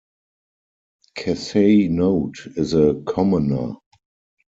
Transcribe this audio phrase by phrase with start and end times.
[1.15, 3.75] Kessai Note is a commoner.